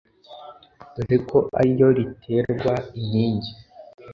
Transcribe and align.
Dore 0.93 1.17
ko 1.29 1.37
ari 1.59 1.69
iyo 1.75 1.87
riterwa 1.97 2.73
inkingi! 2.99 3.51